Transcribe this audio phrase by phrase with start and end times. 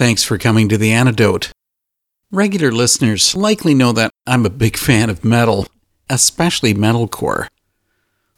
[0.00, 1.52] Thanks for coming to The Antidote.
[2.30, 5.66] Regular listeners likely know that I'm a big fan of metal,
[6.08, 7.48] especially metalcore.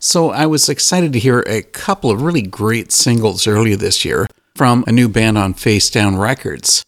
[0.00, 4.26] So I was excited to hear a couple of really great singles earlier this year
[4.56, 6.84] from a new band on Facedown Records.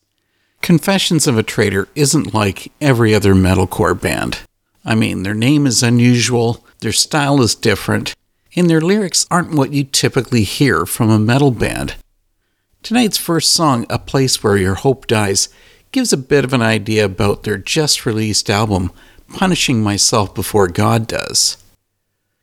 [0.61, 4.41] Confessions of a Traitor isn't like every other metalcore band.
[4.85, 8.17] I mean, their name is unusual, their style is different,
[8.57, 11.95] and their lyrics aren't what you typically hear from a metal band.
[12.85, 15.49] Tonight's first song, A Place Where Your Hope Dies,
[15.91, 18.93] gives a bit of an idea about their just released album,
[19.33, 21.57] Punishing Myself Before God Does.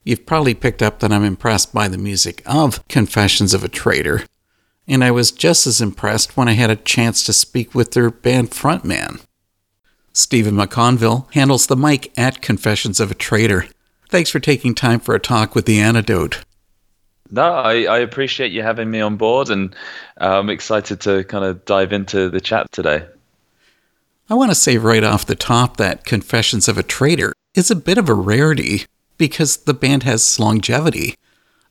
[0.04, 4.26] You've probably picked up that I'm impressed by the music of Confessions of a Traitor,
[4.88, 8.10] and I was just as impressed when I had a chance to speak with their
[8.10, 9.24] band frontman.
[10.12, 13.68] Stephen MacConville handles the mic at Confessions of a Traitor.
[14.10, 16.44] Thanks for taking time for a talk with the antidote.
[17.32, 19.74] No, I, I appreciate you having me on board, and
[20.20, 23.06] uh, I'm excited to kind of dive into the chat today.
[24.30, 27.76] I want to say right off the top that Confessions of a Traitor is a
[27.76, 28.86] bit of a rarity
[29.18, 31.16] because the band has longevity.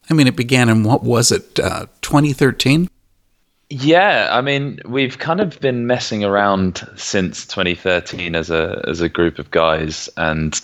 [0.09, 2.89] I mean, it began in what was it, uh, 2013?
[3.71, 9.09] Yeah, I mean, we've kind of been messing around since 2013 as a as a
[9.09, 10.61] group of guys, and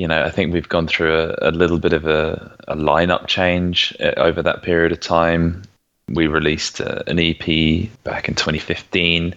[0.00, 3.26] you know, I think we've gone through a, a little bit of a, a lineup
[3.26, 5.62] change uh, over that period of time.
[6.08, 9.34] We released uh, an EP back in 2015,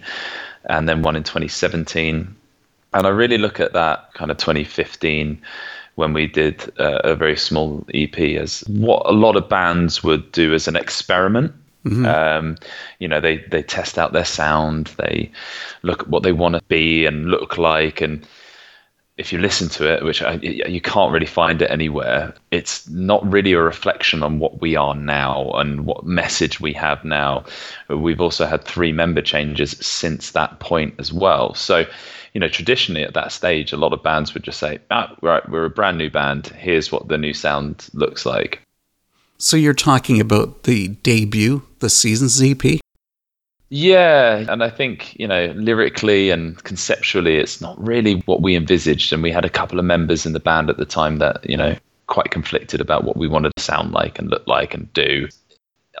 [0.64, 2.34] and then one in 2017.
[2.94, 5.38] And I really look at that kind of 2015
[5.96, 10.32] when we did uh, a very small EP as what a lot of bands would
[10.32, 11.52] do as an experiment.
[12.06, 12.56] Um,
[13.00, 15.30] you know, they they test out their sound, they
[15.82, 18.26] look at what they want to be and look like, and
[19.16, 23.24] if you listen to it, which I, you can't really find it anywhere, it's not
[23.30, 27.44] really a reflection on what we are now and what message we have now.
[27.88, 31.54] We've also had three member changes since that point as well.
[31.54, 31.84] So,
[32.32, 35.48] you know, traditionally at that stage, a lot of bands would just say, ah, right,
[35.48, 36.48] we're a brand new band.
[36.48, 38.60] Here's what the new sound looks like.
[39.38, 42.80] So you're talking about the debut, the Seasons EP?
[43.70, 49.12] Yeah, and I think you know lyrically and conceptually, it's not really what we envisaged,
[49.12, 51.56] and we had a couple of members in the band at the time that you
[51.56, 51.76] know
[52.06, 55.28] quite conflicted about what we wanted to sound like and look like and do.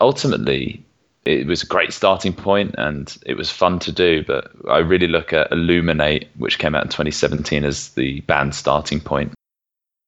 [0.00, 0.84] Ultimately,
[1.24, 5.06] it was a great starting point and it was fun to do, but I really
[5.06, 9.32] look at Illuminate, which came out in 2017, as the band starting point.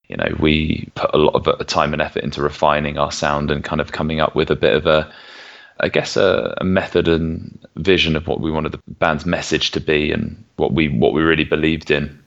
[0.08, 3.64] You know, we put a lot of time and effort into refining our sound and
[3.64, 5.10] kind of coming up with a bit of a
[5.80, 9.80] I guess a, a, method and vision of what we wanted the band's message to
[9.80, 12.18] be and what we what we really believed in.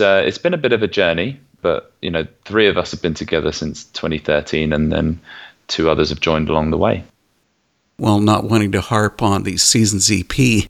[0.00, 3.02] Uh, it's been a bit of a journey, but you know, three of us have
[3.02, 5.20] been together since 2013, and then
[5.68, 7.04] two others have joined along the way.
[7.98, 10.68] Well, not wanting to harp on the Seasons EP,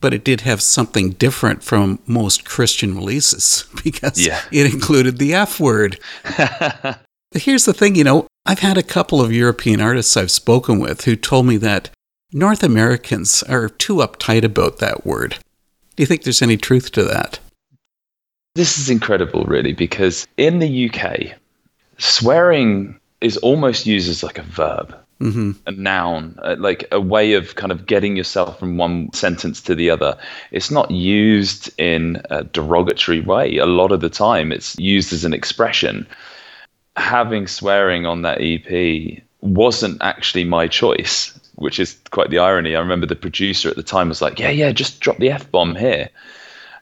[0.00, 4.40] but it did have something different from most Christian releases because Yeah.
[4.52, 5.98] it included the F word.
[7.32, 11.04] Here's the thing, you know, I've had a couple of European artists I've spoken with
[11.04, 11.90] who told me that
[12.32, 15.38] North Americans are too uptight about that word.
[15.96, 17.40] Do you think there's any truth to that?
[18.54, 21.36] This is incredible, really, because in the UK,
[21.98, 27.32] swearing is almost used as like a verb, hmm a noun, uh, like a way
[27.32, 30.16] of kind of getting yourself from one sentence to the other.
[30.52, 33.56] It's not used in a derogatory way.
[33.56, 36.06] A lot of the time, it's used as an expression.
[36.96, 42.74] Having swearing on that EP wasn't actually my choice, which is quite the irony.
[42.74, 45.50] I remember the producer at the time was like, "Yeah, yeah, just drop the f
[45.50, 46.08] bomb here,"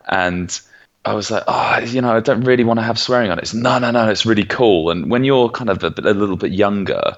[0.09, 0.61] and
[1.05, 3.43] I was like, oh, you know, I don't really want to have swearing on it.
[3.43, 4.91] It's no, no, no, it's really cool.
[4.91, 7.17] And when you're kind of a, a little bit younger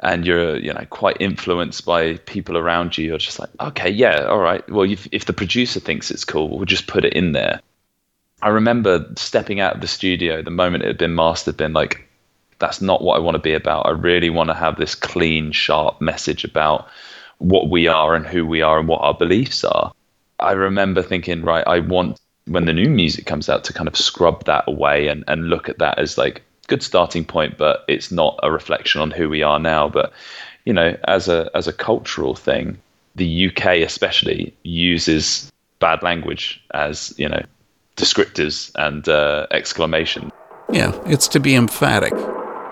[0.00, 4.24] and you're, you know, quite influenced by people around you, you're just like, okay, yeah,
[4.24, 4.66] all right.
[4.70, 7.60] Well, if, if the producer thinks it's cool, we'll just put it in there.
[8.40, 12.07] I remember stepping out of the studio the moment it had been mastered, being like,
[12.58, 13.86] that's not what I want to be about.
[13.86, 16.88] I really want to have this clean, sharp message about
[17.38, 19.92] what we are and who we are and what our beliefs are.
[20.40, 23.96] I remember thinking, right, I want when the new music comes out to kind of
[23.96, 28.10] scrub that away and, and look at that as like good starting point, but it's
[28.10, 29.88] not a reflection on who we are now.
[29.88, 30.12] But
[30.64, 32.78] you know, as a as a cultural thing,
[33.16, 35.50] the UK especially uses
[35.80, 37.42] bad language as you know
[37.96, 40.30] descriptors and uh, exclamation.
[40.70, 42.12] Yeah, it's to be emphatic.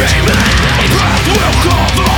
[0.00, 0.24] Remain,
[0.96, 2.09] breath will cover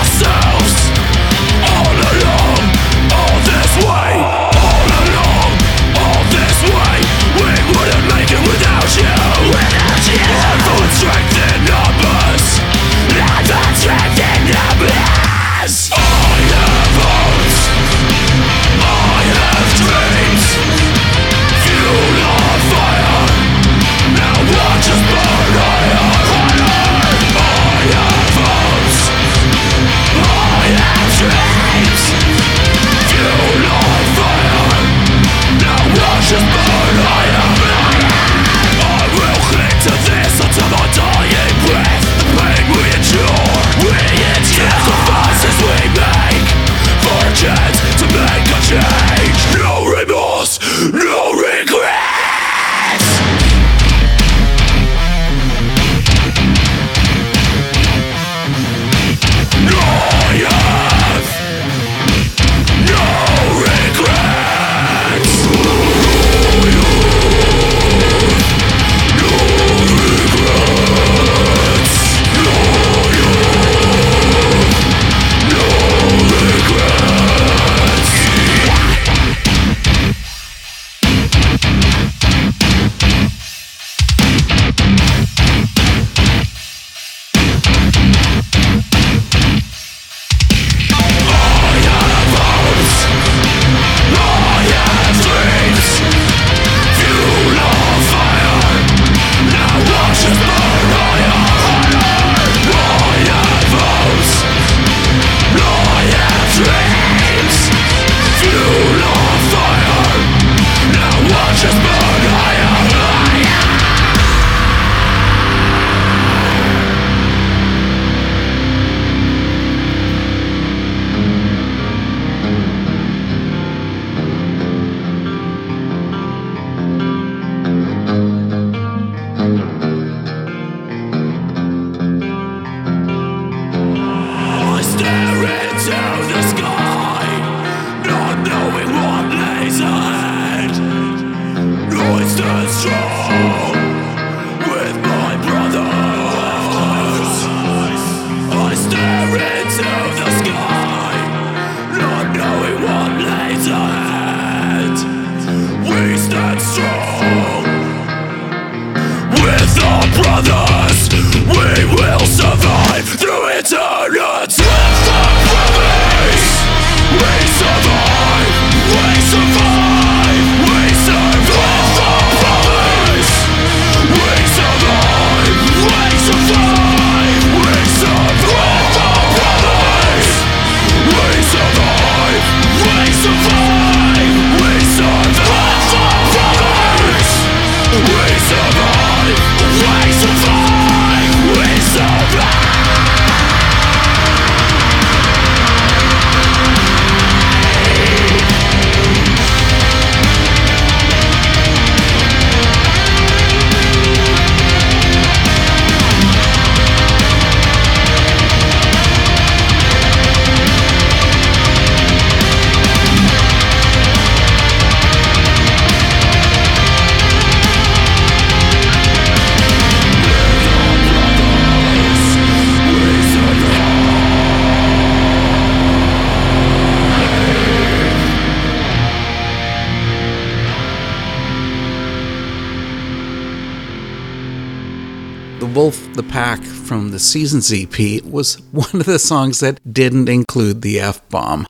[235.62, 240.28] The Wolf the Pack from the Seasons EP was one of the songs that didn't
[240.28, 241.68] include the F bomb.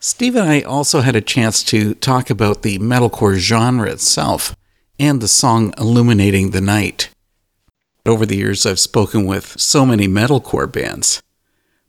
[0.00, 4.54] Steve and I also had a chance to talk about the metalcore genre itself
[4.98, 7.08] and the song Illuminating the Night.
[8.04, 11.22] Over the years, I've spoken with so many metalcore bands,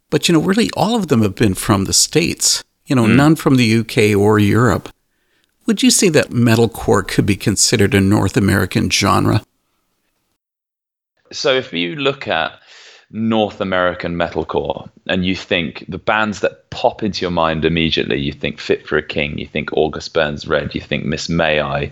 [0.09, 3.17] but you know, really all of them have been from the States, you know, hmm.
[3.17, 4.87] none from the UK or Europe.
[5.65, 9.41] Would you say that metalcore could be considered a North American genre?
[11.31, 12.59] So if you look at
[13.11, 18.31] North American metalcore and you think the bands that pop into your mind immediately, you
[18.31, 21.91] think Fit for a King, you think August Burns Red, you think Miss May I,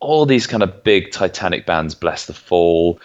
[0.00, 2.98] all these kind of big Titanic bands, Blessthefall,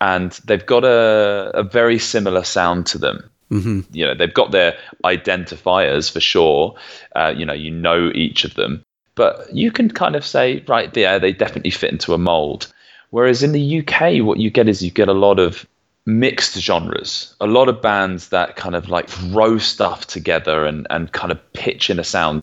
[0.00, 3.30] and they've got a, a very similar sound to them.
[3.50, 3.80] Mm-hmm.
[3.92, 6.74] You know, they've got their identifiers for sure.
[7.14, 10.94] Uh, you know, you know each of them, but you can kind of say, right,
[10.96, 12.72] yeah, they definitely fit into a mold.
[13.12, 15.66] Whereas in the UK, what you get is you get a lot of
[16.06, 21.12] mixed genres, a lot of bands that kind of like throw stuff together and, and
[21.12, 22.42] kind of pitch in a sound.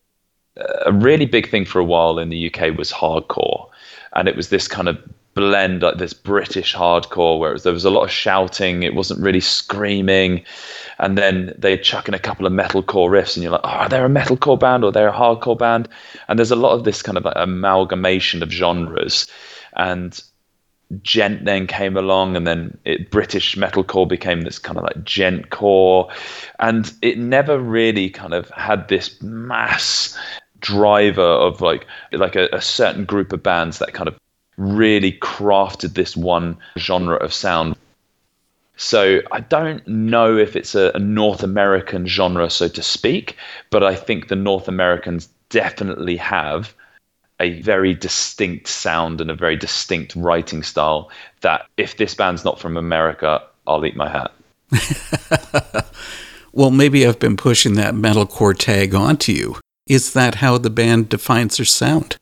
[0.86, 3.68] A really big thing for a while in the UK was hardcore.
[4.14, 5.00] And it was this kind of
[5.34, 9.22] blend, like this British hardcore, where was, there was a lot of shouting, it wasn't
[9.22, 10.44] really screaming.
[11.00, 13.90] And then they'd chuck in a couple of metalcore riffs, and you're like, oh, are
[13.90, 15.90] they a metalcore band or they're a hardcore band?
[16.28, 19.26] And there's a lot of this kind of like amalgamation of genres.
[19.76, 20.22] And
[21.04, 25.50] djent then came along and then it british metalcore became this kind of like djent
[25.52, 26.10] core.
[26.60, 30.18] And it never really kind of had this mass
[30.62, 34.18] driver of like like a, a certain group of bands that kind of
[34.58, 37.76] really crafted this one genre of sound.
[38.76, 43.36] So I don't know if it's a, a, North American genre, so to speak,
[43.72, 46.74] but I think the North Americans definitely have
[47.40, 51.10] a very distinct sound and a very distinct writing style
[51.42, 54.32] that if this band's not from America, I'll eat my hat.
[56.54, 59.58] well, maybe I've been pushing that metalcore tag onto you.
[59.88, 62.18] Is that how the band defines their sound?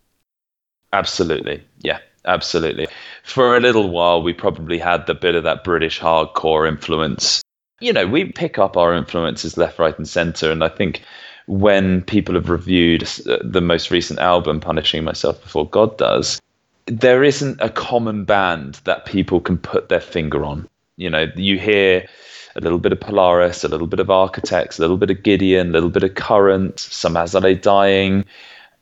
[0.93, 1.63] Absolutely.
[1.79, 2.87] Yeah, absolutely.
[3.23, 7.41] For a little while, we probably had the bit of that British hardcore influence.
[7.79, 10.51] You know, we pick up our influences left, right, and center.
[10.51, 11.01] And I think
[11.47, 16.41] when people have reviewed uh, the most recent album, Punishing Myself Before God Does,
[16.85, 20.67] there isn't a common band that people can put their finger on.
[20.97, 22.07] You know, you hear
[22.55, 25.69] a little bit of Polaris, a little bit of Architects, a little bit of Gideon,
[25.69, 28.25] a little bit of Current, some They Dying,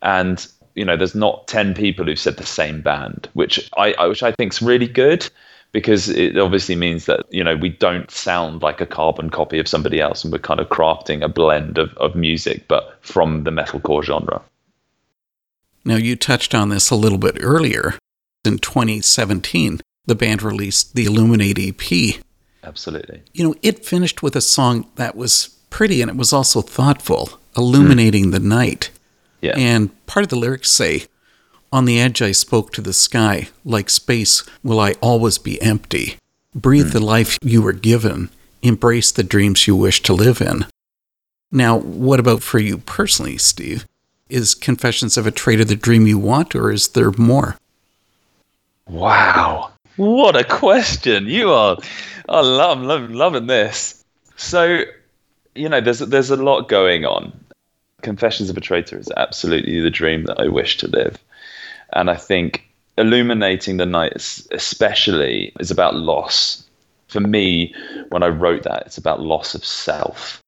[0.02, 4.06] and you know, there's not ten people who've said the same band, which I, I
[4.06, 5.28] which I think's really good
[5.72, 9.68] because it obviously means that you know we don't sound like a carbon copy of
[9.68, 13.50] somebody else and we're kind of crafting a blend of, of music but from the
[13.50, 14.42] metalcore genre.
[15.84, 17.94] Now you touched on this a little bit earlier.
[18.44, 22.22] In 2017 the band released the illuminate ep
[22.62, 23.22] absolutely.
[23.32, 27.38] You know it finished with a song that was pretty and it was also thoughtful
[27.56, 28.32] illuminating mm.
[28.32, 28.90] the night.
[29.42, 29.52] Yeah.
[29.56, 31.04] and part of the lyrics say
[31.72, 33.48] on the edge, I spoke to the sky.
[33.64, 36.18] Like space, will I always be empty?
[36.54, 36.92] Breathe mm.
[36.92, 38.30] the life you were given.
[38.62, 40.66] Embrace the dreams you wish to live in.
[41.52, 43.86] Now, what about for you personally, Steve?
[44.28, 47.56] Is Confessions of a Traitor the dream you want, or is there more?
[48.88, 49.70] Wow.
[49.96, 51.26] What a question.
[51.26, 51.78] You are
[52.28, 54.04] I love, love loving this.
[54.36, 54.82] So,
[55.54, 57.32] you know, there's there's a lot going on.
[58.02, 61.18] Confessions of a Traitor is absolutely the dream that I wish to live.
[61.92, 62.64] And I think
[62.98, 64.14] illuminating the night
[64.50, 66.64] especially is about loss.
[67.08, 67.74] For me,
[68.08, 70.42] when I wrote that, it's about loss of self.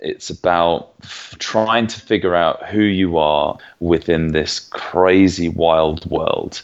[0.00, 1.00] It's about
[1.38, 6.62] trying to figure out who you are within this crazy wild world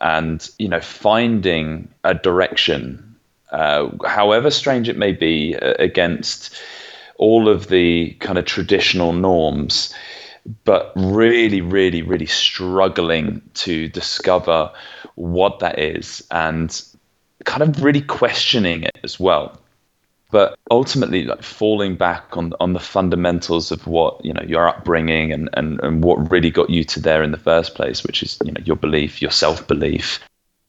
[0.00, 3.16] and you know finding a direction
[3.52, 6.54] uh, however strange it may be uh, against
[7.16, 9.94] all of the kind of traditional norms
[10.64, 14.70] but really really really struggling to discover
[15.14, 16.82] what that is and
[17.44, 19.58] kind of really questioning it as well.
[20.32, 25.32] But ultimately like falling back on on the fundamentals of what you know your upbringing
[25.32, 28.38] and and, and what really got you to there in the first place which is
[28.44, 30.20] you know your belief your self-belief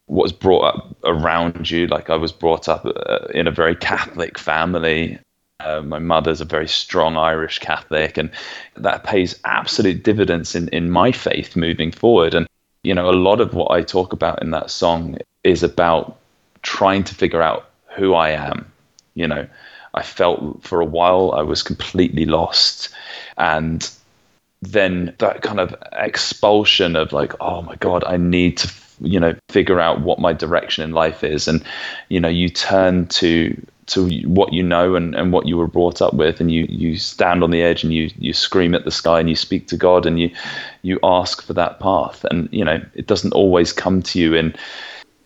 [0.07, 1.85] what was brought up around you.
[1.85, 5.19] Like i was brought up uh, in a very catholic family
[5.65, 8.29] uh, my mother's a very strong irish catholic and
[8.75, 12.33] that pays absolute dividends in in my faith moving forward.
[12.33, 12.47] And
[12.83, 16.17] you know a lot of what i talk about in that song is about
[16.61, 18.71] trying to figure out who i am.
[19.13, 19.47] You know
[19.93, 22.89] i felt for a while i was completely lost
[23.37, 23.91] and
[24.61, 28.71] then that kind of expulsion of like oh my god i need to
[29.01, 31.47] you know figure out what my direction in life is.
[31.47, 31.63] And
[32.09, 33.55] you know you turn to
[33.91, 36.97] to what you know and, and what you were brought up with and you you
[36.97, 39.77] stand on the edge and you you scream at the sky and you speak to
[39.77, 40.29] god and you
[40.81, 44.55] you ask for that path and you know it doesn't always come to you in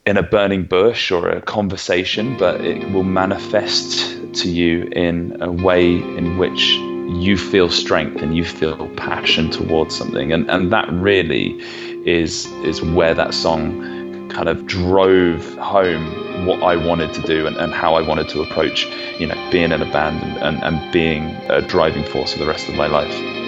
[0.06, 5.52] in a burning bush or a conversation, but it will manifest to you in a
[5.52, 10.32] way in which you feel strength and you feel passion towards something.
[10.32, 11.60] And, and that really
[12.06, 13.95] is, is where that song
[14.36, 18.42] kind of drove home what I wanted to do and, and how I wanted to
[18.42, 18.86] approach,
[19.18, 22.46] you know, being in a band and, and, and being a driving force for the
[22.46, 23.45] rest of my life.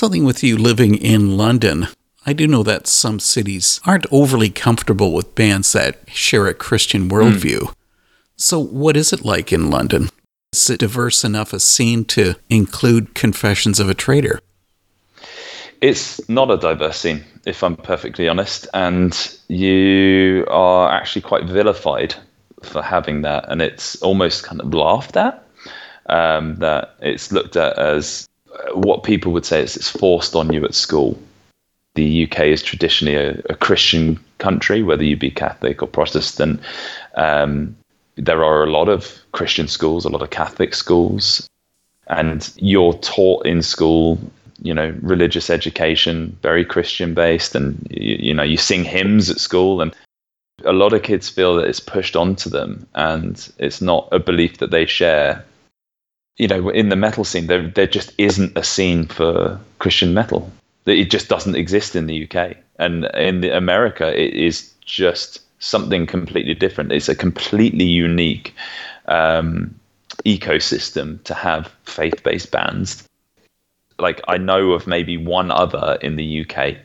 [0.00, 1.86] Something with you living in London,
[2.24, 7.10] I do know that some cities aren't overly comfortable with bands that share a Christian
[7.10, 7.70] worldview.
[8.34, 10.08] So, what is it like in London?
[10.54, 14.40] Is it diverse enough a scene to include Confessions of a Traitor?
[15.82, 19.12] It's not a diverse scene, if I'm perfectly honest, and
[19.48, 22.14] you are actually quite vilified
[22.62, 25.46] for having that, and it's almost kind of laughed at.
[26.06, 28.29] Um, that it's looked at as
[28.74, 31.18] what people would say is it's forced on you at school.
[31.94, 36.60] The UK is traditionally a, a Christian country, whether you be Catholic or Protestant.
[37.16, 37.76] Um,
[38.16, 41.48] there are a lot of Christian schools, a lot of Catholic schools,
[42.06, 44.18] and you're taught in school
[44.62, 49.38] you know religious education very christian based and you, you, know you sing hymns at
[49.38, 49.94] school and
[50.64, 54.58] a lot of kids feel that it's pushed onto them and it's not a belief
[54.58, 55.42] that they share
[56.36, 60.50] you know in the metal scene there there just isn't a scene for christian metal
[60.86, 66.06] it just doesn't exist in the uk and in the america it is just something
[66.06, 68.54] completely different it's a completely unique
[69.06, 69.74] um,
[70.24, 73.06] ecosystem to have faith-based bands
[74.00, 76.76] like I know of maybe one other in the UK.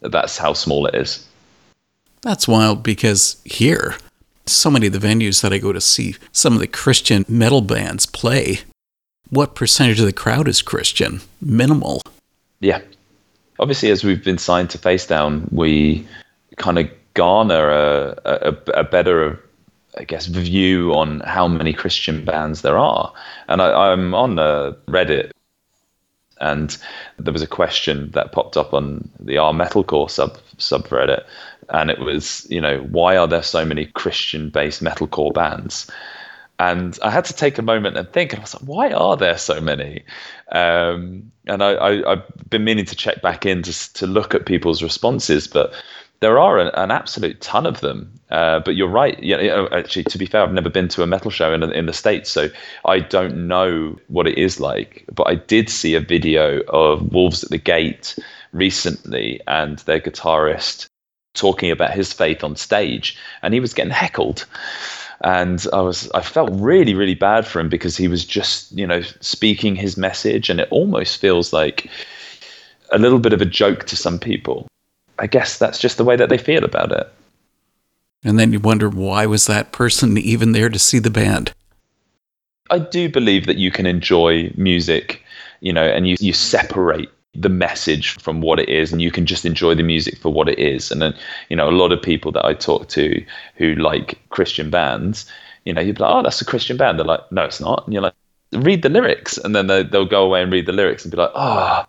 [0.00, 1.26] That's how small it is.
[2.22, 3.94] That's wild because here,
[4.46, 7.60] so many of the venues that I go to see some of the Christian metal
[7.60, 8.60] bands play,
[9.30, 11.20] what percentage of the crowd is Christian?
[11.40, 12.02] Minimal.
[12.60, 12.80] Yeah.
[13.58, 16.06] Obviously, as we've been signed to Facedown, we
[16.56, 19.42] kind of garner a, a, a better
[19.98, 23.14] I guess, view on how many Christian bands there are.
[23.48, 25.30] And I, am on the Reddit
[26.40, 26.76] and
[27.18, 31.24] there was a question that popped up on the R metalcore sub subreddit,
[31.70, 35.90] and it was, you know, why are there so many Christian-based metalcore bands?
[36.58, 39.16] And I had to take a moment and think, and I was like, why are
[39.16, 40.04] there so many?
[40.52, 44.82] Um, and I, have been meaning to check back in to, to look at people's
[44.82, 45.74] responses, but
[46.20, 48.10] there are an, an absolute ton of them.
[48.30, 49.22] Uh, but you're right.
[49.22, 51.86] You know, actually, to be fair, I've never been to a metal show in, in
[51.86, 52.48] the States, so
[52.84, 55.04] I don't know what it is like.
[55.14, 58.18] But I did see a video of Wolves at the Gate
[58.52, 60.88] recently and their guitarist
[61.34, 64.46] talking about his faith on stage, and he was getting heckled.
[65.22, 68.86] And I was, I felt really, really bad for him because he was just, you
[68.86, 71.90] know, speaking his message, and it almost feels like
[72.92, 74.68] a little bit of a joke to some people
[75.18, 77.12] I guess that's just the way that they feel about it.
[78.24, 81.52] And then you wonder why was that person even there to see the band?
[82.70, 85.22] I do believe that you can enjoy music,
[85.60, 89.26] you know, and you, you separate the message from what it is and you can
[89.26, 90.90] just enjoy the music for what it is.
[90.90, 91.14] And then,
[91.48, 93.24] you know, a lot of people that I talk to
[93.56, 95.30] who like Christian bands,
[95.64, 96.98] you know, you'd be like, oh, that's a Christian band.
[96.98, 97.84] They're like, no, it's not.
[97.84, 98.14] And you're like,
[98.52, 99.38] read the lyrics.
[99.38, 101.84] And then they, they'll go away and read the lyrics and be like, oh,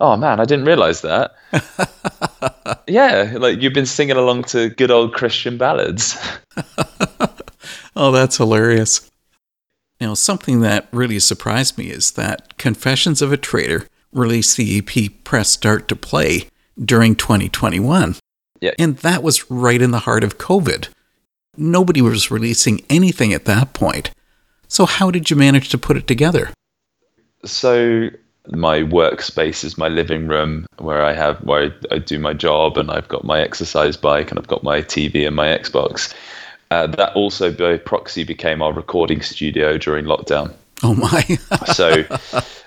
[0.00, 1.34] oh man, I didn't realize that.
[2.88, 6.16] yeah, like you've been singing along to good old Christian ballads.
[7.96, 9.10] oh, that's hilarious.
[10.00, 15.24] Now, something that really surprised me is that Confessions of a Traitor released the EP
[15.24, 16.48] Press Start to Play
[16.82, 18.16] during 2021.
[18.60, 18.72] Yeah.
[18.78, 20.88] And that was right in the heart of COVID.
[21.56, 24.10] Nobody was releasing anything at that point.
[24.68, 26.50] So, how did you manage to put it together?
[27.44, 28.10] So,
[28.48, 32.78] my workspace is my living room where I have where I, I, do my job
[32.78, 36.14] and I've got my exercise bike and I've got my TV and my Xbox.
[36.70, 40.52] Uh, that also by proxy became our recording studio during lockdown.
[40.82, 41.22] Oh my!
[41.72, 42.04] so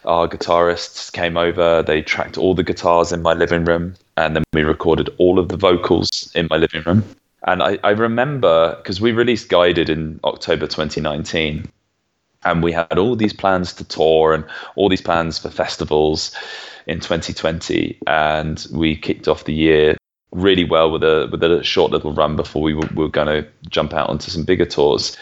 [0.05, 1.83] our guitarists came over.
[1.83, 5.49] They tracked all the guitars in my living room, and then we recorded all of
[5.49, 7.03] the vocals in my living room.
[7.47, 11.69] And I, I remember because we released Guided in October 2019,
[12.43, 14.45] and we had all these plans to tour and
[14.75, 16.35] all these plans for festivals
[16.87, 19.97] in 2020 and we kicked off the year
[20.31, 23.27] really well with a with a short little run before we were, we were going
[23.27, 25.17] to jump out onto some bigger tours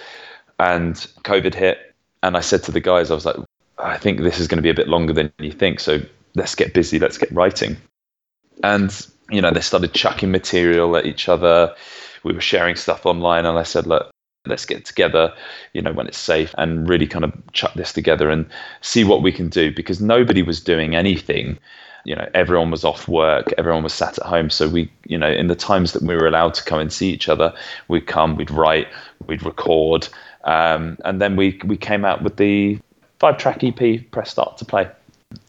[0.59, 1.86] and covid hit
[2.23, 3.35] and i said to the guys i was like
[3.79, 5.99] i think this is going to be a bit longer than you think so
[6.35, 7.77] let's get busy let's get writing
[8.63, 11.73] and you know they started chucking material at each other
[12.23, 14.11] we were sharing stuff online and i said look
[14.47, 15.33] let's get together,
[15.73, 18.45] you know, when it's safe and really kind of chuck this together and
[18.81, 21.57] see what we can do because nobody was doing anything.
[22.05, 24.49] You know, everyone was off work, everyone was sat at home.
[24.49, 27.09] So we, you know, in the times that we were allowed to come and see
[27.09, 27.53] each other,
[27.87, 28.87] we'd come, we'd write,
[29.27, 30.07] we'd record,
[30.47, 32.79] um, and then we we came out with the
[33.19, 34.89] five track EP, press start to play,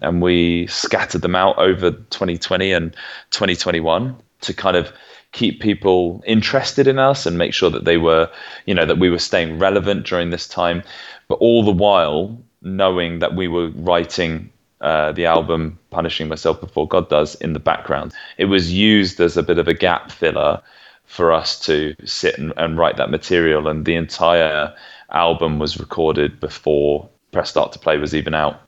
[0.02, 2.92] and we scattered them out over 2020 and
[3.30, 4.92] 2021 to kind of
[5.32, 8.30] keep people interested in us and make sure that they were,
[8.66, 10.82] you know, that we were staying relevant during this time,
[11.28, 16.88] but all the while knowing that we were writing uh, the album Punishing Myself Before
[16.88, 18.12] God Does in the background.
[18.36, 20.62] It was used as a bit of a gap filler
[21.08, 24.72] for us to sit and, and write that material, and the entire
[25.10, 28.60] album was recorded before Press Start to Play was even out.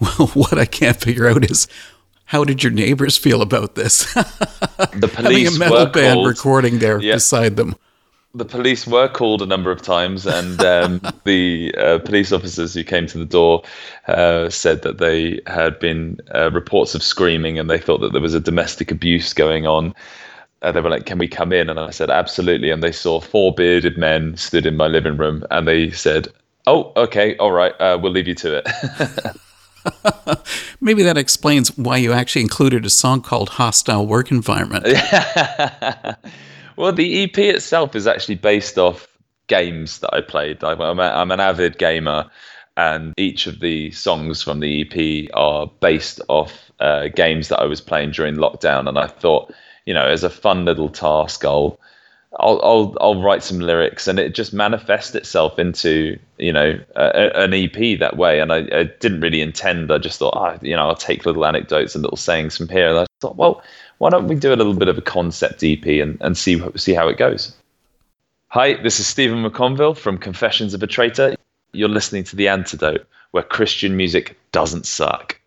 [0.00, 1.68] Well, what I can't figure out is
[2.26, 4.06] how did your neighbors feel about this?
[4.94, 6.26] The Having a metal were band called.
[6.26, 7.14] recording there Yeah.
[7.14, 7.76] beside them.
[8.34, 12.82] the police were called a number of times, and um, the uh, police officers who
[12.82, 13.62] came to the door
[14.08, 18.20] uh, said that they had been uh, reports of screaming, and they thought that there
[18.22, 19.94] was a domestic abuse going on.
[20.62, 23.20] Uh, they were like, "Can we come in?" And I said, "Absolutely." And they saw
[23.20, 26.28] four bearded men stood in my living room, and they said,
[26.66, 28.68] "Oh, okay, all right, uh, we'll leave you to it."
[30.80, 34.84] Maybe that explains why you actually included a song called Hostile Work Environment.
[36.76, 39.08] well, the EP itself is actually based off
[39.48, 40.62] games that I played.
[40.62, 42.30] I'm, I'm, a, I'm an avid gamer,
[42.76, 47.64] and each of the songs from the EP are based off uh, games that I
[47.64, 48.88] was playing during lockdown.
[48.88, 49.52] And I thought,
[49.86, 51.78] you know, as a fun little task, I'll
[52.40, 57.04] I'll I'll, I'll write some lyrics, and it just manifests itself into you know a,
[57.04, 58.40] a- an EP that way.
[58.40, 59.90] And I, I didn't really intend.
[59.92, 62.88] I just thought, ah, you know, I'll take little anecdotes and little sayings from here.
[62.88, 63.62] And I thought, well,
[63.98, 66.94] why don't we do a little bit of a concept EP and, and see see
[66.94, 67.54] how it goes.
[68.48, 71.34] Hi, this is Stephen MacConville from Confessions of a Traitor.
[71.72, 75.40] You're listening to The Antidote, where Christian music doesn't suck.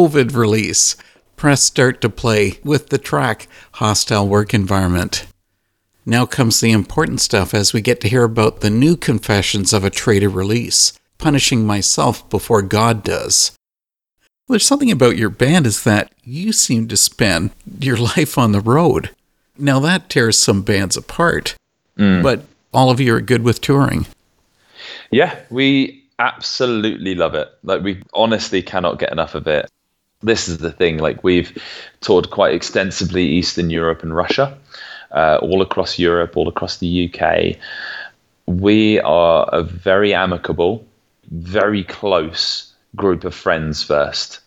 [0.00, 0.96] COVID release.
[1.36, 5.26] Press start to play with the track Hostile Work Environment.
[6.06, 9.84] Now comes the important stuff as we get to hear about the new Confessions of
[9.84, 13.52] a Traitor release, Punishing Myself Before God Does.
[14.48, 18.60] There's something about your band is that you seem to spend your life on the
[18.60, 19.10] road.
[19.58, 21.56] Now that tears some bands apart,
[21.98, 22.22] mm.
[22.22, 24.06] but all of you are good with touring.
[25.10, 27.50] Yeah, we absolutely love it.
[27.62, 29.68] Like we honestly cannot get enough of it.
[30.22, 30.98] This is the thing.
[30.98, 31.56] Like we've
[32.00, 34.56] toured quite extensively Eastern Europe and Russia,
[35.12, 37.56] uh, all across Europe, all across the UK.
[38.46, 40.84] We are a very amicable,
[41.30, 44.40] very close group of friends first,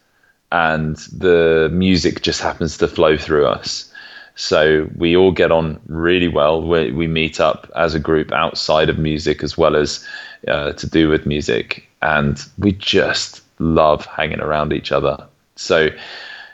[0.52, 3.92] and the music just happens to flow through us.
[4.36, 6.62] So we all get on really well.
[6.62, 10.06] We, we meet up as a group outside of music as well as
[10.48, 15.28] uh, to do with music, and we just love hanging around each other.
[15.64, 15.90] So,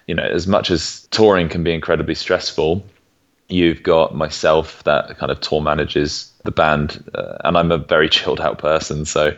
[0.07, 2.83] you know, as much as touring can be incredibly stressful,
[3.49, 8.09] you've got myself that kind of tour manages the band, uh, and I'm a very
[8.17, 9.05] chilled out person.
[9.05, 9.35] So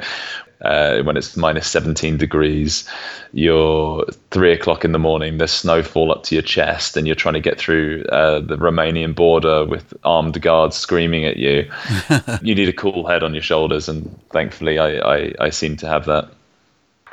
[0.61, 2.87] uh, when it's minus 17 degrees,
[3.33, 7.33] you're three o'clock in the morning, there's snowfall up to your chest, and you're trying
[7.33, 11.69] to get through uh, the Romanian border with armed guards screaming at you.
[12.41, 15.87] you need a cool head on your shoulders, and thankfully, I, I, I seem to
[15.87, 16.29] have that.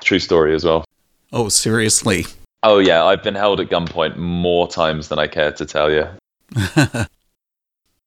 [0.01, 0.85] True story as well.
[1.33, 2.27] Oh, seriously.
[2.62, 6.09] Oh, yeah, I've been held at gunpoint more times than I care to tell you.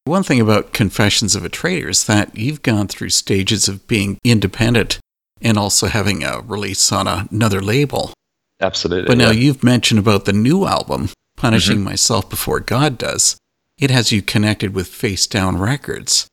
[0.04, 4.18] One thing about Confessions of a Traitor is that you've gone through stages of being
[4.24, 4.98] independent
[5.40, 8.12] and also having a release on another label.
[8.60, 9.06] Absolutely.
[9.06, 9.40] But now yeah.
[9.40, 11.84] you've mentioned about the new album, Punishing mm-hmm.
[11.84, 13.36] Myself Before God Does.
[13.78, 16.28] It has you connected with Facedown Records.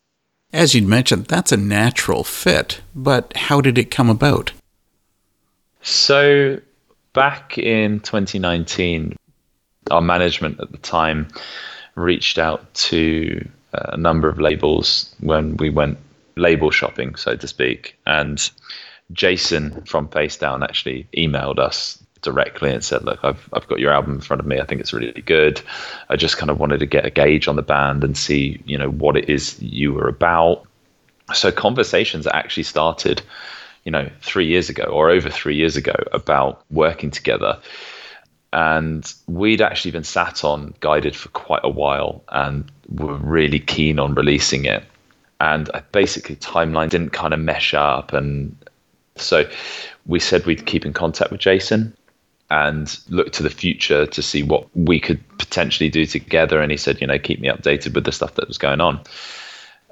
[0.51, 4.51] As you'd mentioned, that's a natural fit, but how did it come about?
[5.81, 6.59] So,
[7.13, 9.15] back in 2019,
[9.91, 11.27] our management at the time
[11.95, 15.97] reached out to uh, a number of labels when we went
[16.35, 17.97] label shopping, so to speak.
[18.05, 18.49] And
[19.11, 24.15] Jason from Facedown actually emailed us directly and said, "Look, I've I've got your album
[24.15, 24.59] in front of me.
[24.59, 25.61] I think it's really good.
[26.09, 28.77] I just kind of wanted to get a gauge on the band and see, you
[28.77, 30.65] know, what it is you were about."
[31.33, 33.21] So conversations actually started,
[33.89, 37.59] you know, three years ago or over three years ago about working together.
[38.53, 43.97] And we'd actually been sat on Guided for quite a while and were really keen
[43.97, 44.83] on releasing it.
[45.39, 48.13] And basically, timeline didn't kind of mesh up.
[48.13, 48.55] And
[49.15, 49.49] so
[50.05, 51.91] we said we'd keep in contact with Jason
[52.51, 56.61] and look to the future to see what we could potentially do together.
[56.61, 59.01] And he said, you know, keep me updated with the stuff that was going on.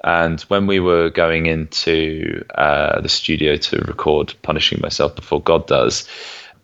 [0.04, 5.66] And when we were going into uh, the studio to record Punishing Myself Before God
[5.66, 6.08] Does,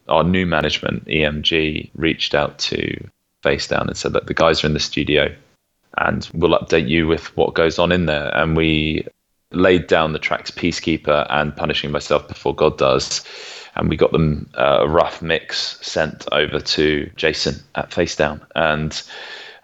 [0.08, 3.08] our new management, EMG, reached out to
[3.42, 5.34] Facedown and said that the guys are in the studio
[5.98, 8.36] and we'll update you with what goes on in there.
[8.36, 9.06] And we
[9.52, 13.24] laid down the tracks Peacekeeper and Punishing Myself Before God Does.
[13.76, 18.40] And we got them uh, a rough mix sent over to Jason at Facedown.
[18.54, 19.00] And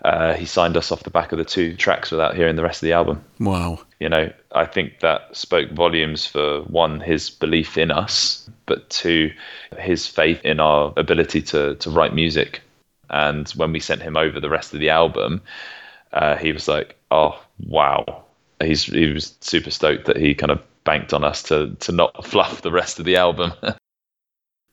[0.04, 2.82] uh, he signed us off the back of the two tracks without hearing the rest
[2.82, 3.22] of the album.
[3.38, 3.80] Wow.
[3.98, 9.30] You know, I think that spoke volumes for one, his belief in us, but two,
[9.78, 12.62] his faith in our ability to to write music.
[13.10, 15.42] And when we sent him over the rest of the album,
[16.12, 18.24] uh, he was like, "Oh, wow!"
[18.62, 22.24] He's he was super stoked that he kind of banked on us to to not
[22.32, 23.52] fluff the rest of the album.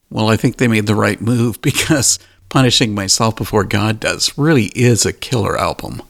[0.09, 2.17] Well, I think they made the right move because
[2.49, 6.01] Punishing Myself Before God Does really is a killer album.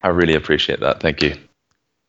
[0.00, 1.00] I really appreciate that.
[1.00, 1.36] Thank you.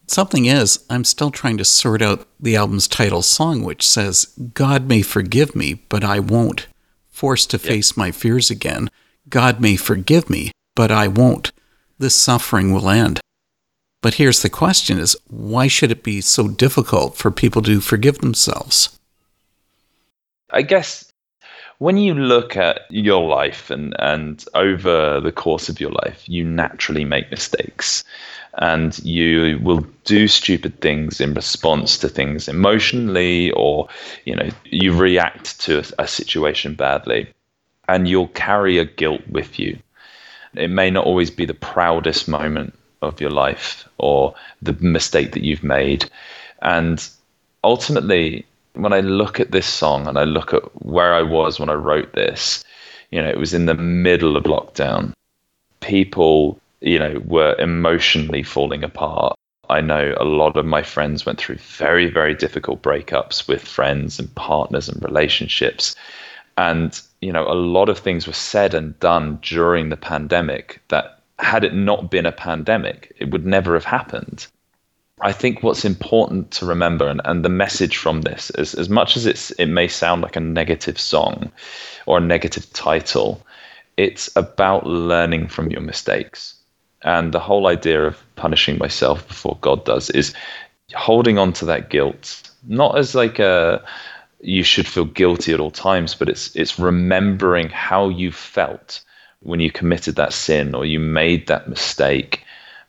[0.05, 4.87] Something is, I'm still trying to sort out the album's title song, which says, God
[4.87, 6.67] may forgive me, but I won't.
[7.09, 8.89] Forced to face my fears again.
[9.27, 11.51] God may forgive me, but I won't.
[11.97, 13.19] This suffering will end.
[14.03, 18.19] But here's the question is why should it be so difficult for people to forgive
[18.19, 18.97] themselves?
[20.51, 21.06] I guess
[21.79, 26.43] when you look at your life and, and over the course of your life, you
[26.43, 28.03] naturally make mistakes.
[28.59, 33.87] And you will do stupid things in response to things emotionally or
[34.25, 37.27] you know you react to a, a situation badly
[37.87, 39.77] and you'll carry a guilt with you.
[40.55, 42.73] It may not always be the proudest moment
[43.03, 46.09] of your life or the mistake that you've made.
[46.59, 47.07] And
[47.63, 48.46] ultimately
[48.77, 51.73] when I look at this song and I look at where I was when I
[51.73, 52.63] wrote this,
[53.11, 55.13] you know, it was in the middle of lockdown.
[55.79, 59.35] People, you know, were emotionally falling apart.
[59.69, 64.19] I know a lot of my friends went through very, very difficult breakups with friends
[64.19, 65.95] and partners and relationships.
[66.57, 71.19] And, you know, a lot of things were said and done during the pandemic that
[71.39, 74.47] had it not been a pandemic, it would never have happened.
[75.21, 79.17] I think what's important to remember, and, and the message from this, is as much
[79.17, 81.51] as it's it may sound like a negative song
[82.05, 83.43] or a negative title,
[83.97, 86.53] it's about learning from your mistakes.
[87.01, 90.33] And the whole idea of punishing myself before God does is
[90.93, 93.83] holding on to that guilt, not as like a
[94.39, 99.03] you should feel guilty at all times, but it's it's remembering how you felt
[99.41, 102.43] when you committed that sin or you made that mistake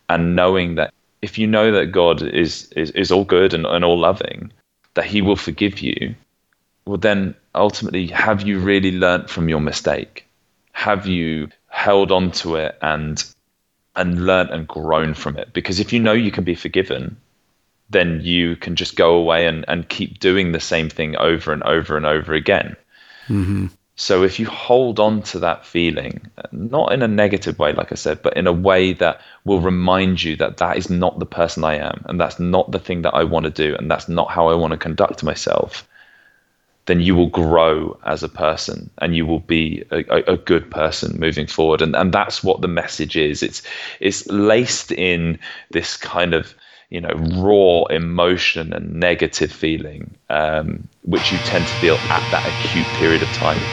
[0.08, 3.84] and knowing that if you know that God is is, is all good and, and
[3.84, 4.52] all loving,
[4.94, 6.14] that he will forgive you,
[6.84, 10.26] well then ultimately have you really learnt from your mistake?
[10.72, 13.22] Have you held on to it and
[13.96, 15.52] and learnt and grown from it?
[15.52, 17.16] Because if you know you can be forgiven,
[17.90, 21.62] then you can just go away and, and keep doing the same thing over and
[21.64, 22.76] over and over again.
[23.28, 23.66] Mm-hmm.
[24.00, 27.96] So if you hold on to that feeling, not in a negative way, like I
[27.96, 31.64] said, but in a way that will remind you that that is not the person
[31.64, 34.30] I am, and that's not the thing that I want to do, and that's not
[34.30, 35.86] how I want to conduct myself,
[36.86, 41.18] then you will grow as a person and you will be a, a, good person
[41.18, 41.82] moving forward.
[41.82, 43.42] And and that's what the message is.
[43.42, 43.62] It's
[43.98, 45.40] it's laced in
[45.70, 46.54] this kind of
[46.88, 52.46] you know raw emotion and negative feeling um, which you tend to feel at that
[52.46, 53.68] acute period of time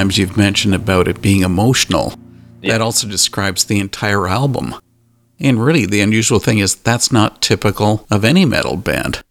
[0.00, 2.14] times you've mentioned about it being emotional.
[2.62, 4.74] That also describes the entire album.
[5.38, 9.22] And really, the unusual thing is that's not typical of any metal band.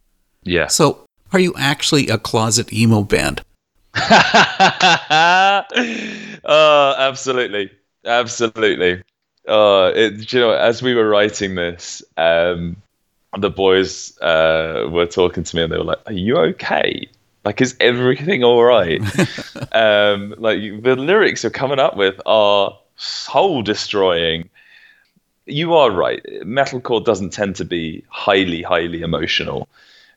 [0.44, 0.68] Yeah.
[0.68, 3.42] So, are you actually a closet emo band?
[3.96, 5.66] oh,
[6.98, 7.72] absolutely,
[8.06, 9.04] absolutely.
[9.48, 12.76] Uh, it, you know, as we were writing this, um,
[13.38, 17.08] the boys uh, were talking to me, and they were like, "Are you okay?
[17.46, 19.02] Like, is everything all right?"
[19.72, 24.50] um, like the lyrics you're coming up with are soul destroying.
[25.46, 26.24] You are right.
[26.44, 29.68] Metalcore doesn't tend to be highly, highly emotional.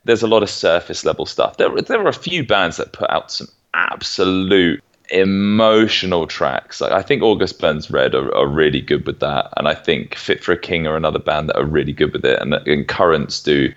[0.05, 1.57] There's a lot of surface level stuff.
[1.57, 6.81] There, there are a few bands that put out some absolute emotional tracks.
[6.81, 10.15] Like, I think August Burns Red are, are, really good with that, and I think
[10.15, 12.89] Fit for a King are another band that are really good with it, and, and
[12.89, 13.73] Currents do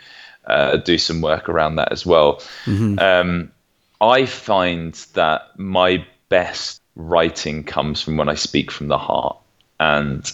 [0.48, 2.38] uh, do some work around that as well.
[2.66, 3.00] Mm-hmm.
[3.00, 3.52] Um,
[4.02, 9.38] I find that my best writing comes from when I speak from the heart,
[9.80, 10.32] and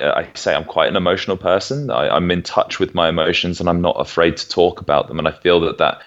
[0.00, 1.90] uh, I say I'm quite an emotional person.
[1.90, 5.18] I, I'm in touch with my emotions, and I'm not afraid to talk about them.
[5.18, 6.02] And I feel that that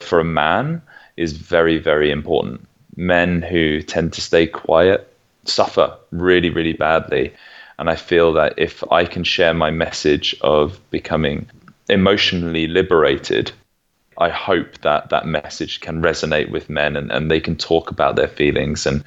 [0.00, 0.82] for a man
[1.16, 5.10] is very, very important men who tend to stay quiet
[5.44, 7.32] suffer really, really badly.
[7.78, 11.50] And I feel that if I can share my message of becoming
[11.88, 13.52] emotionally liberated,
[14.18, 18.16] I hope that that message can resonate with men and, and they can talk about
[18.16, 19.04] their feelings and,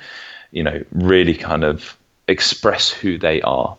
[0.52, 1.98] you know, really kind of
[2.28, 3.78] express who they are.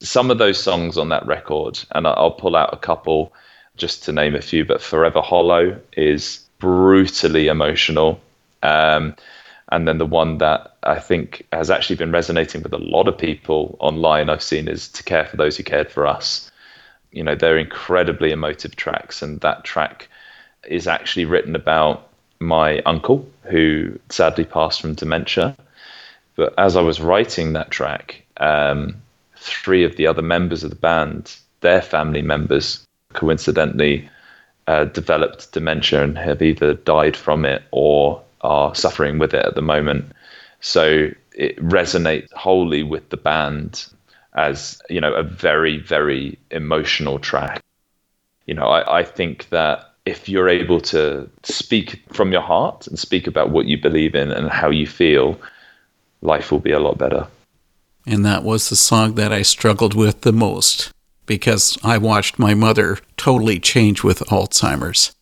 [0.00, 3.32] Some of those songs on that record, and I'll pull out a couple
[3.76, 8.20] just to name a few, but Forever Hollow is brutally emotional
[8.62, 9.14] um,
[9.70, 13.18] and then the one that I think has actually been resonating with a lot of
[13.18, 16.47] people online I've seen is To Care for Those Who Cared for Us.
[17.12, 20.08] You know, they're incredibly emotive tracks, and that track
[20.66, 22.08] is actually written about
[22.40, 25.56] my uncle who sadly passed from dementia.
[26.36, 28.94] But as I was writing that track, um,
[29.36, 32.84] three of the other members of the band, their family members,
[33.14, 34.08] coincidentally
[34.66, 39.54] uh, developed dementia and have either died from it or are suffering with it at
[39.54, 40.12] the moment.
[40.60, 43.86] So it resonates wholly with the band
[44.38, 47.62] as you know a very very emotional track.
[48.46, 52.98] You know, I, I think that if you're able to speak from your heart and
[52.98, 55.38] speak about what you believe in and how you feel,
[56.22, 57.26] life will be a lot better.
[58.06, 60.90] And that was the song that I struggled with the most
[61.26, 65.14] because I watched my mother totally change with Alzheimer's.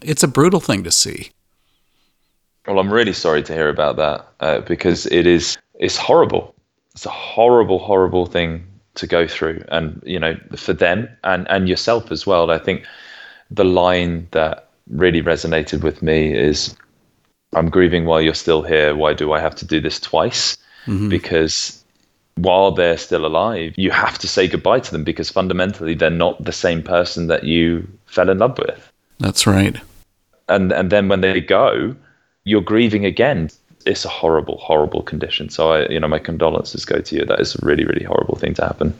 [0.00, 1.30] It's a brutal thing to see.
[2.68, 6.54] Well, I'm really sorry to hear about that uh, because it is it's horrible.
[6.94, 11.68] It's a horrible, horrible thing to go through, and you know, for them and and
[11.68, 12.50] yourself as well.
[12.50, 12.84] I think
[13.50, 16.74] the line that really resonated with me is,
[17.54, 18.94] "I'm grieving while you're still here.
[18.94, 21.08] Why do I have to do this twice?" Mm-hmm.
[21.08, 21.80] Because
[22.36, 26.42] while they're still alive, you have to say goodbye to them because fundamentally they're not
[26.42, 28.92] the same person that you fell in love with.
[29.18, 29.76] That's right.
[30.48, 31.94] And and then when they go,
[32.44, 33.50] you're grieving again.
[33.86, 35.48] It's a horrible, horrible condition.
[35.48, 37.24] So I, you know, my condolences go to you.
[37.24, 38.94] That is a really, really horrible thing to happen.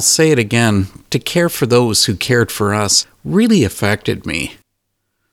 [0.00, 4.54] I'll say it again to care for those who cared for us really affected me.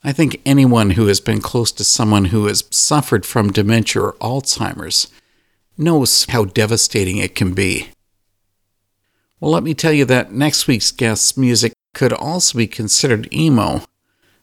[0.03, 4.13] I think anyone who has been close to someone who has suffered from dementia or
[4.15, 5.07] Alzheimer's
[5.77, 7.91] knows how devastating it can be.
[9.39, 13.83] Well, let me tell you that next week's guest's music could also be considered emo.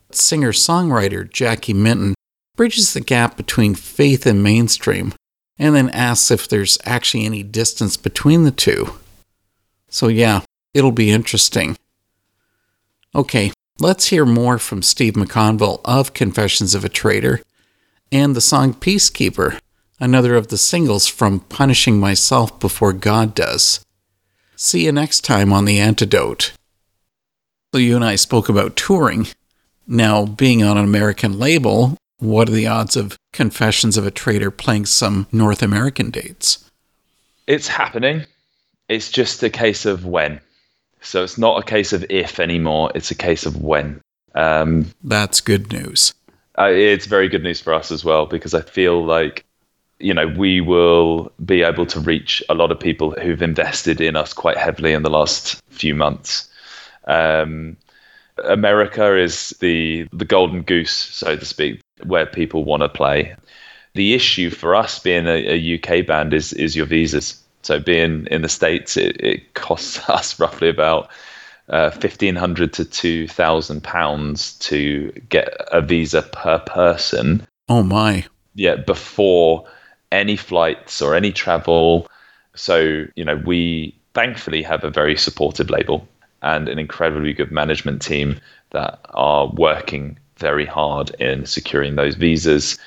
[0.09, 2.15] Singer songwriter Jackie Minton
[2.55, 5.13] bridges the gap between faith and mainstream
[5.59, 8.95] and then asks if there's actually any distance between the two.
[9.95, 10.41] So, yeah,
[10.73, 11.77] it'll be interesting.
[13.15, 17.41] Okay, let's hear more from Steve MacConville of Confessions of a Traitor
[18.11, 19.57] and the song Peacekeeper,
[19.97, 23.85] another of the singles from Punishing Myself Before God Does.
[24.57, 26.51] See you next time on The Antidote.
[27.73, 29.27] So, you and I spoke about touring.
[29.87, 34.51] Now, being on an American label, what are the odds of Confessions of a Traitor
[34.51, 36.69] playing some North American dates?
[37.47, 38.25] It's happening.
[38.87, 40.39] It's just a case of when.
[41.01, 42.91] So it's not a case of if anymore.
[42.95, 44.01] It's a case of when.
[44.33, 46.13] Um, That's good news.
[46.57, 49.45] uh, it's very good news for us as well because I feel like
[49.99, 54.15] you know we will be able to reach a lot of people who've invested in
[54.15, 56.49] us quite heavily in the last few months.
[57.05, 57.77] Um,
[58.43, 63.35] America is the the golden goose, so to speak, where people want to play.
[63.93, 67.41] The issue for us being a, a UK band is is your visas.
[67.65, 71.09] So being in the states, it, it costs us roughly about
[71.69, 77.45] uh, fifteen hundred to two thousand pounds to get a visa per person.
[77.67, 78.25] Oh my.
[78.53, 79.67] Yeah, before
[80.11, 82.07] any flights or any travel.
[82.55, 86.07] So you know, we thankfully have a very supportive label
[86.43, 88.39] and an incredibly good management team
[88.69, 92.77] that are working very hard in securing those visas.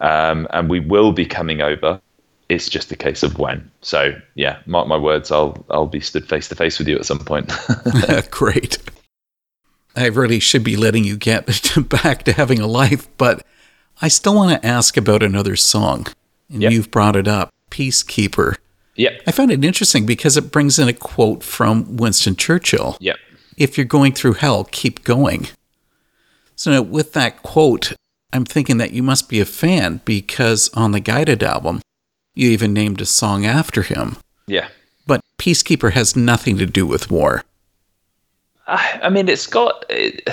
[0.00, 2.00] Um, and we will be coming over.
[2.48, 3.70] It's just a case of when.
[3.80, 5.30] So yeah, mark my words.
[5.32, 7.52] I'll I'll be stood face to face with you at some point.
[8.30, 8.78] Great.
[9.96, 11.46] I really should be letting you get
[11.88, 13.46] back to having a life, but
[14.02, 16.06] I still want to ask about another song.
[16.52, 16.72] And Yep.
[16.72, 18.56] you've brought it up Peacekeeper.
[18.96, 19.22] yep.
[19.26, 23.16] I found it interesting because it brings in a quote from Winston Churchill Yep.
[23.56, 25.46] If you're going through hell, keep going.
[26.56, 27.92] So, now with that quote,
[28.32, 31.80] I'm thinking that you must be a fan because on the Guided album,
[32.34, 34.16] you even named a song after him.
[34.46, 34.68] Yeah.
[35.06, 37.44] But Peacekeeper has nothing to do with war.
[38.66, 40.28] I I mean, it's got it,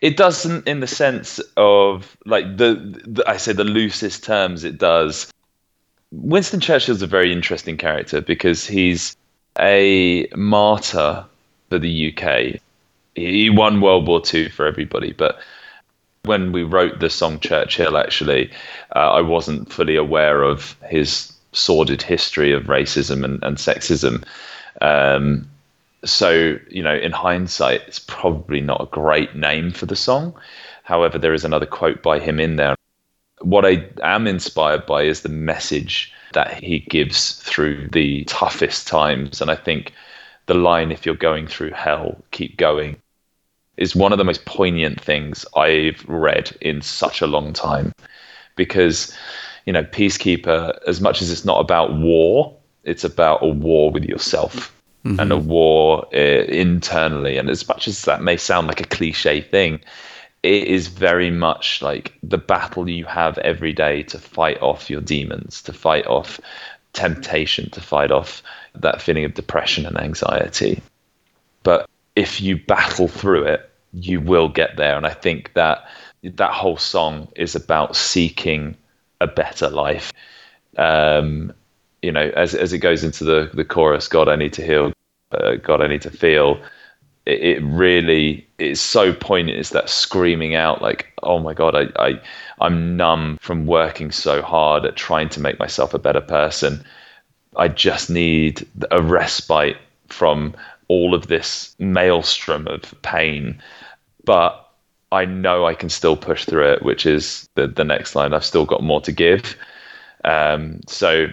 [0.00, 2.74] it doesn't in the sense of like the,
[3.06, 5.30] the I say the loosest terms it does.
[6.10, 9.16] Winston Churchill's a very interesting character because he's
[9.58, 11.24] a martyr
[11.70, 12.60] for the UK.
[13.14, 15.38] He won World War II for everybody, but
[16.24, 18.50] when we wrote the song Churchill, actually,
[18.94, 24.24] uh, I wasn't fully aware of his sordid history of racism and, and sexism.
[24.80, 25.48] Um,
[26.04, 30.34] so you know in hindsight it's probably not a great name for the song.
[30.84, 32.74] However there is another quote by him in there.
[33.40, 39.40] What i am inspired by is the message that he gives through the toughest times.
[39.40, 39.92] And i think
[40.46, 43.01] the line if you're going through hell keep going
[43.76, 47.92] is one of the most poignant things i've read in such a long time
[48.56, 49.16] because
[49.66, 52.54] you know peacekeeper as much as it's not about war
[52.84, 54.72] it's about a war with yourself
[55.04, 57.36] and a war uh, internally.
[57.36, 59.80] And as much as that may sound like a cliche thing,
[60.42, 65.00] it is very much like the battle you have every day to fight off your
[65.00, 66.40] demons, to fight off
[66.92, 68.42] temptation, to fight off
[68.74, 70.82] that feeling of depression and anxiety.
[71.62, 74.96] But if you battle through it, you will get there.
[74.96, 75.86] And I think that
[76.22, 78.76] that whole song is about seeking
[79.20, 80.12] a better life.
[80.76, 81.52] Um,
[82.00, 84.92] you know, as as it goes into the the chorus, God, I need to heal,
[85.32, 86.60] uh, God, I need to feel.
[87.26, 89.58] It, it really is so poignant.
[89.58, 92.20] It's that screaming out, like, oh my God, I, I
[92.60, 96.84] I'm numb from working so hard at trying to make myself a better person.
[97.56, 99.76] I just need a respite
[100.08, 100.54] from
[100.92, 103.60] all of this maelstrom of pain,
[104.24, 104.58] but
[105.10, 108.34] I know I can still push through it, which is the the next line.
[108.34, 109.56] I've still got more to give.
[110.24, 111.26] Um, so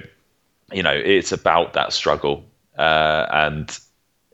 [0.71, 2.43] you know it's about that struggle
[2.77, 3.79] uh, and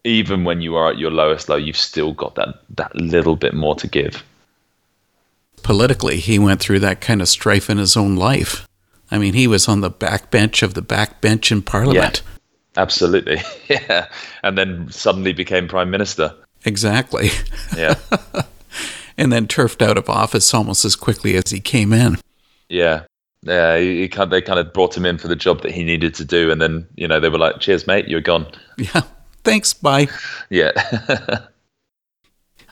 [0.04, 3.54] even when you are at your lowest low you've still got that that little bit
[3.54, 4.24] more to give
[5.66, 8.68] Politically, he went through that kind of strife in his own life.
[9.10, 12.22] I mean, he was on the backbench of the backbench in Parliament.
[12.78, 14.08] Absolutely yeah
[14.44, 16.34] and then suddenly became prime minister
[16.66, 17.30] Exactly.
[17.78, 17.96] yeah
[19.18, 22.18] and then turfed out of office almost as quickly as he came in.
[22.70, 23.04] yeah
[23.44, 25.84] yeah he, he kind they kind of brought him in for the job that he
[25.84, 28.48] needed to do and then you know they were like cheers mate you're gone
[28.78, 29.02] Yeah.
[29.44, 30.08] Thanks, bye.
[30.50, 30.72] Yeah.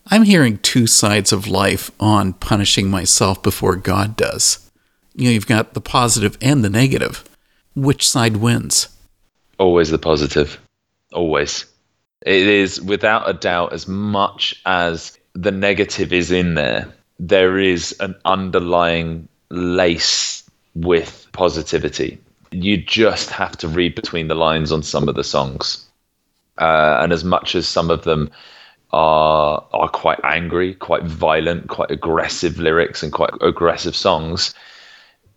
[0.08, 4.70] I'm hearing two sides of life on punishing myself before God does.
[5.16, 7.24] You know, you've got the positive and the negative.
[7.76, 8.88] Which side wins?
[9.64, 10.60] Always the positive.
[11.14, 11.66] Always.
[12.26, 17.96] It is without a doubt, as much as the negative is in there, there is
[18.02, 20.44] an underlying lace
[20.76, 22.18] with positivity.
[22.52, 25.88] You just have to read between the lines on some of the songs.
[26.58, 28.32] Uh, and as much as some of them
[28.92, 34.54] are are quite angry, quite violent, quite aggressive lyrics and quite aggressive songs,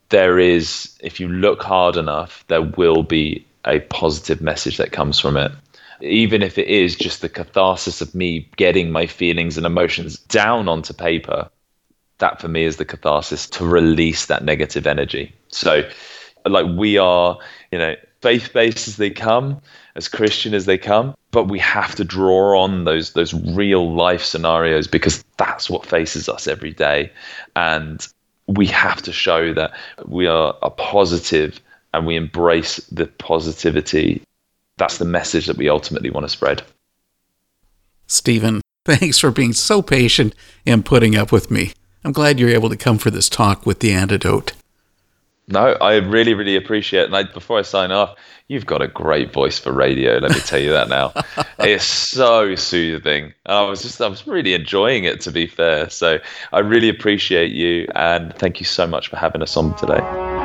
[0.08, 5.18] there is, if you look hard enough, there will be a positive message that comes
[5.18, 5.52] from it.
[6.00, 10.68] Even if it is just the catharsis of me getting my feelings and emotions down
[10.68, 11.48] onto paper,
[12.18, 15.34] that for me is the catharsis to release that negative energy.
[15.48, 15.88] So,
[16.44, 17.38] like, we are,
[17.72, 19.60] you know, faith based as they come,
[19.94, 24.24] as Christian as they come, but we have to draw on those those real life
[24.24, 27.12] scenarios because that's what faces us every day.
[27.54, 28.06] And
[28.46, 29.72] we have to show that
[30.06, 31.60] we are, a positive
[31.96, 34.22] and we embrace the positivity.
[34.76, 36.62] That's the message that we ultimately want to spread.
[38.06, 40.34] Stephen, thanks for being so patient
[40.66, 41.72] and putting up with me.
[42.04, 44.52] I'm glad you're able to come for this talk with the antidote.
[45.48, 47.06] No, I really, really appreciate it.
[47.06, 48.16] And I, before I sign off,
[48.48, 50.18] you've got a great voice for radio.
[50.18, 51.12] Let me tell you that now.
[51.60, 53.32] it's so soothing.
[53.46, 55.88] I was just, I was really enjoying it, to be fair.
[55.88, 56.18] So
[56.52, 57.88] I really appreciate you.
[57.94, 60.35] And thank you so much for having us on today.